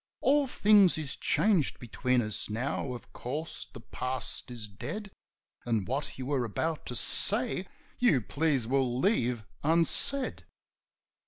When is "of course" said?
2.93-3.67